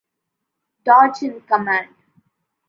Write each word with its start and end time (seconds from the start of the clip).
Dodge 0.83 1.21
in 1.21 1.41
command. 1.41 1.93